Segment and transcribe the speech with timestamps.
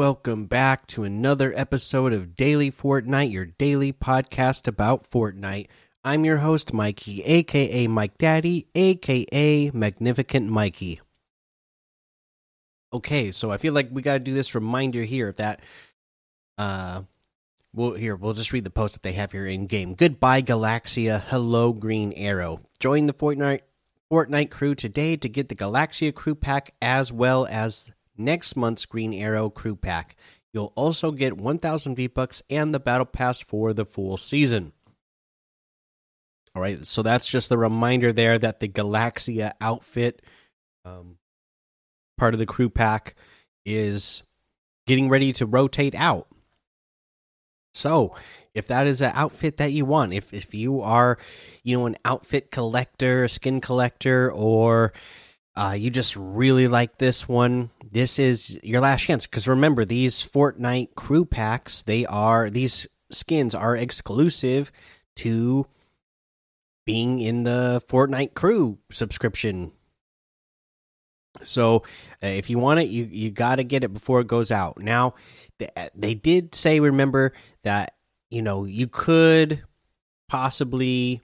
[0.00, 5.66] Welcome back to another episode of Daily Fortnite, your daily podcast about Fortnite.
[6.02, 11.02] I'm your host, Mikey, aka Mike Daddy, aka Magnificent Mikey.
[12.94, 15.60] Okay, so I feel like we got to do this reminder here of that.
[16.56, 17.02] Uh,
[17.74, 19.92] well, here we'll just read the post that they have here in game.
[19.92, 21.20] Goodbye, Galaxia.
[21.26, 22.62] Hello, Green Arrow.
[22.78, 23.60] Join the Fortnite
[24.10, 29.12] Fortnite crew today to get the Galaxia crew pack as well as next month's Green
[29.12, 30.16] Arrow crew pack.
[30.52, 34.72] You'll also get 1,000 V bucks and the battle pass for the full season.
[36.54, 40.22] All right, so that's just a reminder there that the Galaxia outfit,
[40.84, 41.16] um,
[42.18, 43.14] part of the crew pack,
[43.64, 44.24] is
[44.86, 46.26] getting ready to rotate out.
[47.72, 48.16] So,
[48.52, 51.18] if that is an outfit that you want, if if you are,
[51.62, 54.92] you know, an outfit collector, skin collector, or
[55.56, 59.26] uh, you just really like this one, this is your last chance.
[59.26, 64.70] Because remember, these Fortnite crew packs, they are these skins are exclusive
[65.16, 65.66] to
[66.86, 69.72] being in the Fortnite crew subscription.
[71.42, 71.76] So,
[72.22, 74.78] uh, if you want it, you you got to get it before it goes out.
[74.78, 75.14] Now,
[75.58, 77.94] they, they did say, remember that
[78.30, 79.62] you know you could
[80.28, 81.20] possibly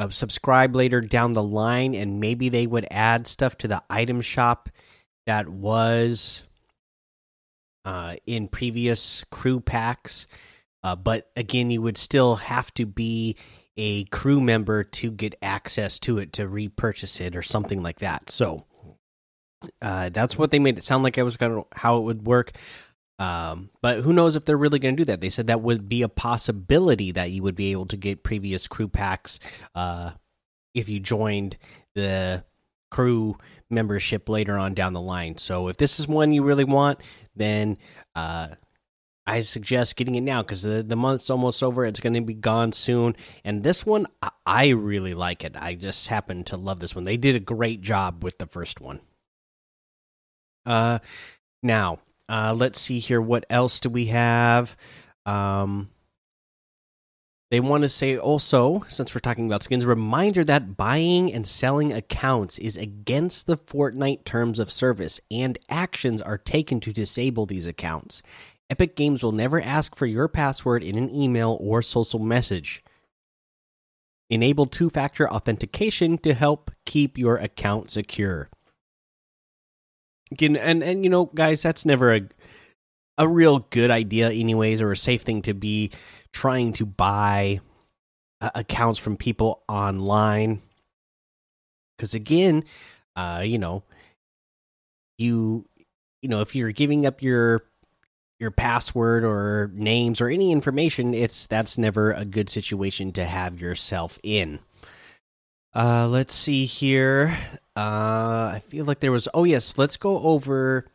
[0.00, 4.22] uh, subscribe later down the line, and maybe they would add stuff to the item
[4.22, 4.70] shop
[5.26, 6.42] that was
[7.84, 10.26] uh, in previous crew packs.
[10.82, 13.36] Uh, but again, you would still have to be
[13.76, 18.30] a crew member to get access to it to repurchase it or something like that.
[18.30, 18.64] So
[19.82, 21.18] uh, that's what they made it sound like.
[21.18, 22.52] I was kind of how it would work.
[23.20, 25.20] Um, but who knows if they're really going to do that?
[25.20, 28.66] They said that would be a possibility that you would be able to get previous
[28.66, 29.38] crew packs
[29.74, 30.12] uh,
[30.74, 31.58] if you joined
[31.94, 32.44] the
[32.90, 33.36] crew
[33.68, 35.36] membership later on down the line.
[35.36, 36.98] So if this is one you really want,
[37.36, 37.76] then
[38.14, 38.48] uh,
[39.26, 41.84] I suggest getting it now because the the month's almost over.
[41.84, 43.14] It's going to be gone soon.
[43.44, 44.06] And this one,
[44.46, 45.56] I really like it.
[45.58, 47.04] I just happen to love this one.
[47.04, 49.00] They did a great job with the first one.
[50.64, 51.00] Uh,
[51.62, 51.98] now
[52.30, 53.20] uh, let's see here.
[53.20, 54.76] What else do we have?
[55.26, 55.90] Um,
[57.50, 61.92] they want to say also, since we're talking about skins, reminder that buying and selling
[61.92, 67.66] accounts is against the Fortnite terms of service, and actions are taken to disable these
[67.66, 68.22] accounts.
[68.70, 72.84] Epic Games will never ask for your password in an email or social message.
[74.30, 78.48] Enable two factor authentication to help keep your account secure.
[80.38, 82.20] And and you know, guys, that's never a
[83.18, 85.90] a real good idea, anyways, or a safe thing to be
[86.32, 87.60] trying to buy
[88.40, 90.62] uh, accounts from people online.
[91.96, 92.64] Because again,
[93.16, 93.82] uh, you know,
[95.18, 95.66] you
[96.22, 97.62] you know, if you're giving up your
[98.38, 103.60] your password or names or any information, it's that's never a good situation to have
[103.60, 104.60] yourself in.
[105.74, 107.36] Uh, let's see here.
[107.80, 109.26] Uh, I feel like there was.
[109.32, 110.86] Oh yes, let's go over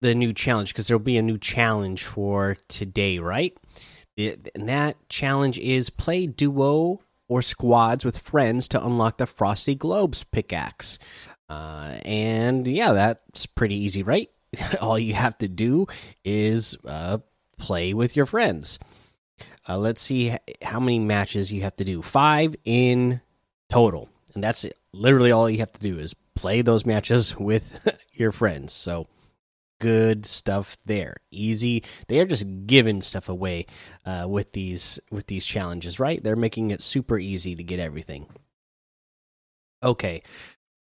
[0.00, 3.56] the new challenge because there'll be a new challenge for today, right?
[4.16, 9.76] It, and that challenge is play duo or squads with friends to unlock the Frosty
[9.76, 10.98] Globes pickaxe.
[11.48, 14.28] Uh, and yeah, that's pretty easy, right?
[14.80, 15.86] All you have to do
[16.24, 17.18] is uh,
[17.56, 18.80] play with your friends.
[19.68, 22.02] Uh, let's see how many matches you have to do.
[22.02, 23.20] Five in
[23.68, 24.78] total, and that's it.
[24.92, 28.72] Literally, all you have to do is play those matches with your friends.
[28.72, 29.08] So
[29.80, 31.16] good stuff there.
[31.30, 31.82] Easy.
[32.08, 33.66] They are just giving stuff away
[34.04, 36.22] uh, with these with these challenges, right?
[36.22, 38.26] They're making it super easy to get everything.
[39.82, 40.22] Okay.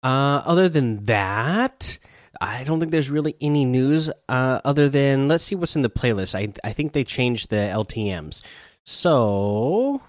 [0.02, 1.98] Uh, other than that,
[2.42, 5.90] I don't think there's really any news uh, other than let's see what's in the
[5.90, 6.36] playlist.
[6.36, 8.42] I I think they changed the LTM's.
[8.84, 10.02] So,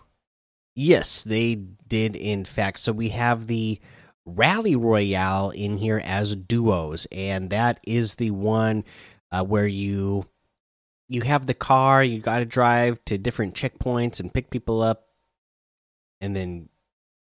[0.75, 2.81] yes, they did in fact.
[2.81, 3.81] So we have the
[4.27, 8.85] Rally Royale in here as duos, and that is the one
[9.31, 10.27] uh, where you
[11.09, 15.09] you have the car, you got to drive to different checkpoints and pick people up,
[16.21, 16.69] and then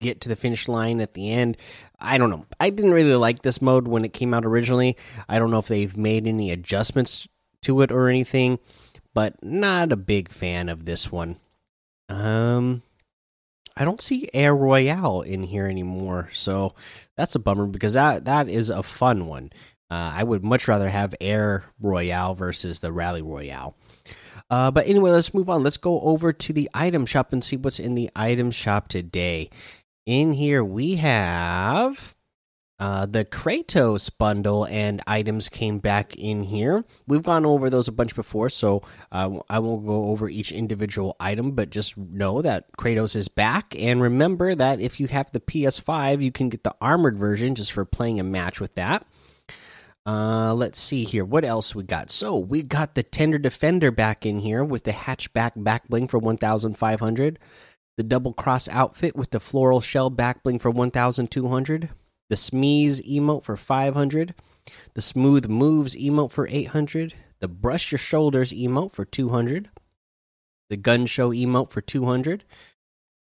[0.01, 1.57] get to the finish line at the end.
[2.01, 2.47] I don't know.
[2.61, 4.97] I didn't really like this mode when it came out originally.
[5.29, 7.27] I don't know if they've made any adjustments
[7.63, 8.59] to it or anything,
[9.15, 11.37] but not a big fan of this one.
[12.09, 12.83] Um
[13.77, 16.75] I don't see Air Royale in here anymore, so
[17.17, 19.51] that's a bummer because that that is a fun one.
[19.91, 23.77] Uh, I would much rather have Air Royale versus the Rally Royale.
[24.51, 25.63] Uh, but anyway, let's move on.
[25.63, 29.51] Let's go over to the item shop and see what's in the item shop today.
[30.07, 32.16] In here, we have
[32.79, 36.85] Uh, the Kratos bundle and items came back in here.
[37.07, 41.17] We've gone over those a bunch before, so uh, I won't go over each individual
[41.19, 43.75] item, but just know that Kratos is back.
[43.79, 47.73] And remember that if you have the PS5, you can get the armored version just
[47.73, 49.07] for playing a match with that.
[50.05, 51.25] Uh, let's see here.
[51.25, 52.11] What else we got?
[52.11, 56.19] So we got the Tender Defender back in here with the hatchback back bling for
[56.19, 57.39] 1,500.
[57.97, 61.89] The double cross outfit with the floral shell back bling for 1,200
[62.29, 64.35] the Smeeze emote for 500,
[64.95, 69.71] the Smooth Moves emote for 800, the Brush Your Shoulders emote for 200,
[70.69, 72.45] the Gun Show emote for 200.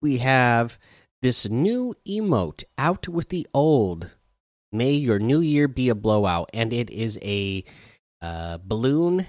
[0.01, 0.77] We have
[1.21, 4.09] this new emote, Out with the Old.
[4.71, 6.49] May your new year be a blowout.
[6.53, 7.63] And it is a
[8.21, 9.25] uh, balloon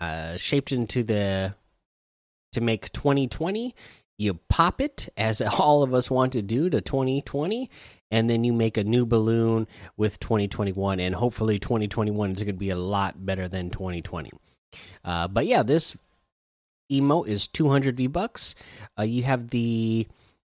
[0.00, 1.54] uh, shaped into the
[2.52, 3.74] to make 2020
[4.18, 7.70] you pop it as all of us want to do to 2020
[8.10, 9.66] and then you make a new balloon
[9.96, 14.30] with 2021 and hopefully 2021 is going to be a lot better than 2020
[15.04, 15.96] uh, but yeah this
[16.90, 18.54] emote is 200 v bucks.
[18.98, 20.06] Uh, you have the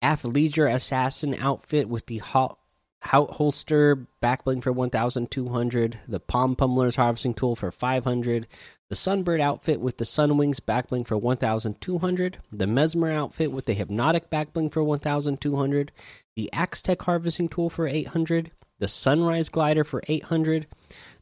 [0.01, 2.57] athleisure assassin outfit with the hot
[3.01, 8.47] holster backbling for 1200 the palm pummeler's harvesting tool for 500
[8.93, 14.29] the Sunbird outfit with the Sunwings backbling for 1200, the Mesmer outfit with the Hypnotic
[14.29, 15.91] backbling for 1200,
[16.35, 20.67] the Axe Tech harvesting tool for 800, the Sunrise glider for 800,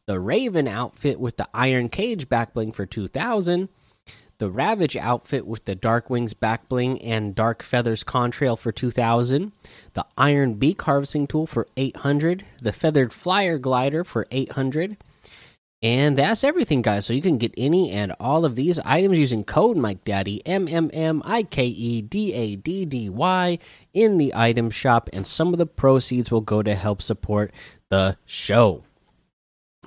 [0.06, 3.68] the Raven outfit with the Iron Cage backbling for 2000,
[4.38, 9.52] the Ravage outfit with the Dark Wings backbling and Dark Feathers contrail for 2000,
[9.94, 14.96] the Iron Beak harvesting tool for 800, the Feathered Flyer glider for 800
[15.82, 17.04] and that's everything, guys.
[17.04, 20.68] So you can get any and all of these items using code Mike Daddy M
[20.68, 23.58] M M I K E D A D D Y
[23.92, 27.52] in the item shop, and some of the proceeds will go to help support
[27.90, 28.84] the show.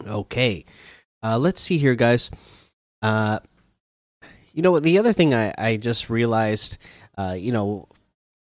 [0.05, 0.65] Okay,
[1.23, 2.29] uh, let's see here, guys.
[3.01, 3.39] Uh,
[4.51, 6.77] you know, the other thing I, I just realized,
[7.17, 7.87] uh, you know,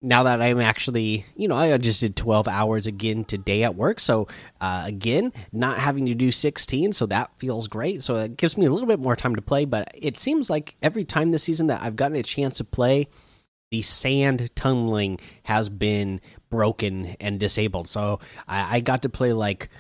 [0.03, 4.01] now that I'm actually, you know, I just did 12 hours again today at work.
[4.01, 4.27] So,
[4.61, 6.93] uh, again, not having to do 16.
[6.93, 8.03] So that feels great.
[8.03, 9.65] So it gives me a little bit more time to play.
[9.65, 13.09] But it seems like every time this season that I've gotten a chance to play,
[13.71, 16.21] the sand tunneling has been
[16.51, 17.89] broken and disabled.
[17.89, 19.71] So I, I got to play like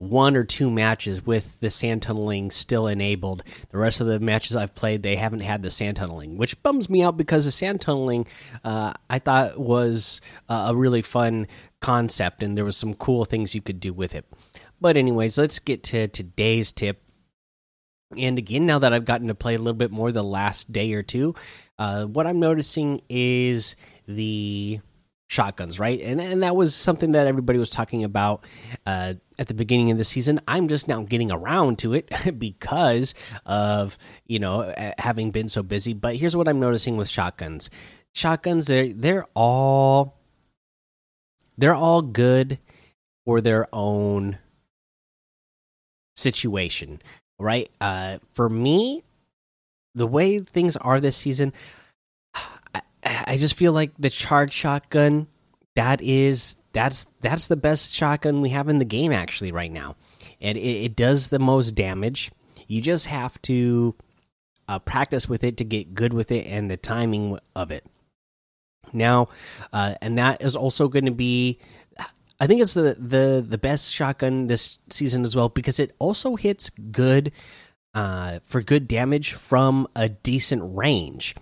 [0.00, 3.44] one or two matches with the sand tunneling still enabled.
[3.68, 6.88] The rest of the matches I've played, they haven't had the sand tunneling, which bums
[6.88, 8.26] me out because the sand tunneling
[8.64, 11.46] uh, I thought was uh, a really fun
[11.80, 14.24] concept and there was some cool things you could do with it.
[14.80, 17.02] But anyways, let's get to today's tip.
[18.18, 20.94] And again, now that I've gotten to play a little bit more the last day
[20.94, 21.34] or two,
[21.78, 23.76] uh, what I'm noticing is
[24.08, 24.80] the
[25.30, 26.00] shotguns, right?
[26.00, 28.44] And and that was something that everybody was talking about
[28.84, 30.40] uh, at the beginning of the season.
[30.48, 33.14] I'm just now getting around to it because
[33.46, 33.96] of
[34.26, 35.94] you know having been so busy.
[35.94, 37.70] But here's what I'm noticing with shotguns:
[38.12, 40.18] shotguns they're they're all
[41.56, 42.58] they're all good
[43.24, 44.38] for their own
[46.16, 47.00] situation,
[47.38, 47.70] right?
[47.80, 49.04] Uh, for me,
[49.94, 51.52] the way things are this season,
[53.30, 55.28] I just feel like the charge shotgun
[55.76, 59.94] that is that's that's the best shotgun we have in the game actually right now,
[60.40, 62.32] and it, it does the most damage.
[62.66, 63.94] You just have to
[64.66, 67.86] uh, practice with it to get good with it and the timing of it.
[68.92, 69.28] Now,
[69.72, 71.60] uh, and that is also going to be
[72.40, 76.34] I think it's the the the best shotgun this season as well because it also
[76.34, 77.30] hits good
[77.94, 81.36] uh, for good damage from a decent range.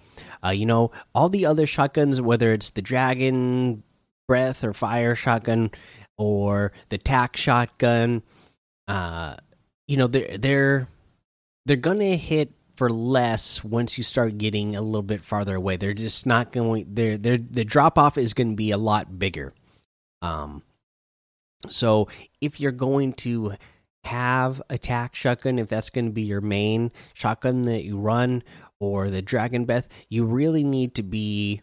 [0.44, 3.82] Uh, you know, all the other shotguns, whether it's the dragon
[4.26, 5.70] breath or fire shotgun
[6.16, 8.22] or the tack shotgun,
[8.86, 9.36] uh,
[9.86, 10.88] you know, they're they're
[11.66, 15.76] they're gonna hit for less once you start getting a little bit farther away.
[15.76, 16.86] They're just not going.
[16.88, 19.52] They're they're the drop off is going to be a lot bigger.
[20.22, 20.62] Um,
[21.68, 22.06] so
[22.40, 23.54] if you're going to
[24.04, 28.44] have attack shotgun, if that's going to be your main shotgun that you run,
[28.80, 31.62] or the dragon breath, you really need to be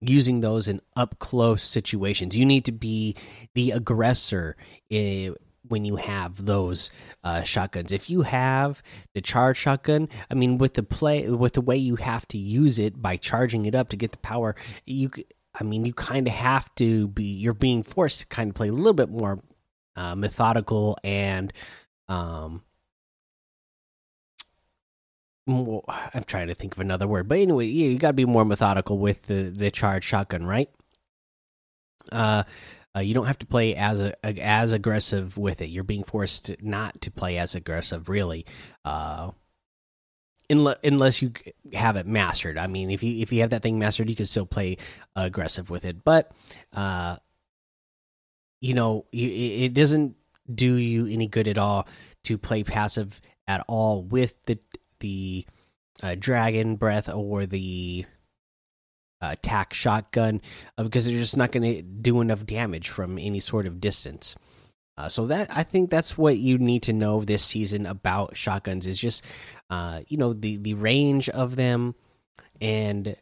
[0.00, 2.36] using those in up close situations.
[2.36, 3.16] You need to be
[3.54, 4.56] the aggressor
[4.90, 5.30] eh,
[5.68, 6.90] when you have those
[7.22, 7.92] uh, shotguns.
[7.92, 8.82] If you have
[9.14, 12.78] the charge shotgun, I mean, with the play, with the way you have to use
[12.78, 14.54] it by charging it up to get the power,
[14.86, 15.10] you.
[15.60, 17.24] I mean, you kind of have to be.
[17.24, 19.42] You're being forced to kind of play a little bit more
[19.96, 21.52] uh, methodical and
[22.08, 22.62] um,
[25.46, 28.24] more, I'm trying to think of another word, but anyway, yeah, you got to be
[28.24, 30.70] more methodical with the the charged shotgun, right?
[32.10, 32.44] Uh,
[32.94, 35.68] uh, you don't have to play as a, as aggressive with it.
[35.70, 38.44] You're being forced not to play as aggressive, really,
[38.84, 39.30] uh,
[40.50, 41.32] unless unless you
[41.72, 42.58] have it mastered.
[42.58, 44.76] I mean, if you if you have that thing mastered, you can still play
[45.16, 46.04] aggressive with it.
[46.04, 46.32] But
[46.74, 47.16] uh,
[48.60, 50.16] you know, it doesn't
[50.52, 51.88] do you any good at all
[52.24, 54.58] to play passive at all with the
[55.02, 55.44] the
[56.02, 58.06] uh, dragon breath or the
[59.22, 60.40] attack shotgun
[60.76, 64.36] uh, because they're just not going to do enough damage from any sort of distance.
[64.98, 68.86] Uh, so that I think that's what you need to know this season about shotguns
[68.86, 69.24] is just
[69.70, 71.94] uh, you know the the range of them
[72.60, 73.16] and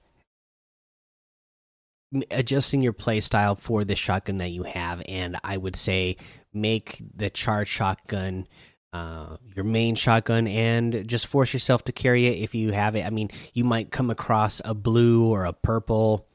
[2.32, 6.16] adjusting your playstyle for the shotgun that you have and I would say
[6.52, 8.48] make the charge shotgun
[8.92, 13.06] uh, your main shotgun and just force yourself to carry it if you have it.
[13.06, 16.26] I mean, you might come across a blue or a purple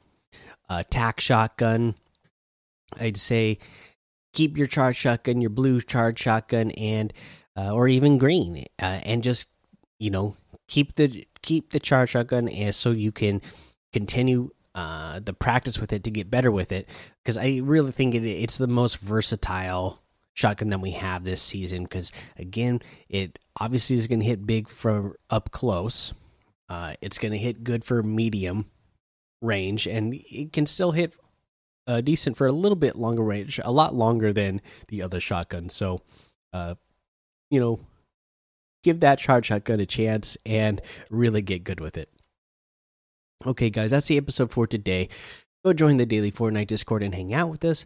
[0.69, 1.95] uh, tack shotgun.
[2.97, 3.59] I'd say
[4.33, 7.11] keep your charge shotgun, your blue charge shotgun, and
[7.57, 9.49] uh, or even green, uh, and just
[9.99, 10.35] you know
[10.67, 13.41] keep the keep the charge shotgun, and so you can
[13.91, 16.87] continue uh, the practice with it to get better with it.
[17.21, 20.01] Because I really think it, it's the most versatile
[20.35, 24.69] shotgun than we have this season because again it obviously is going to hit big
[24.69, 26.13] from up close.
[26.67, 28.65] Uh, it's going to hit good for medium
[29.41, 31.15] range and it can still hit
[31.87, 35.69] uh, decent for a little bit longer range a lot longer than the other shotgun.
[35.69, 36.01] So
[36.53, 36.75] uh,
[37.49, 37.79] you know
[38.83, 42.09] give that charge shotgun a chance and really get good with it.
[43.45, 45.07] Okay guys that's the episode for today.
[45.63, 47.85] Go join the daily fortnite discord and hang out with us